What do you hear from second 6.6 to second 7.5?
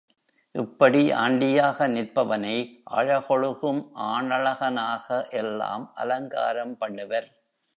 பண்ணுவர்.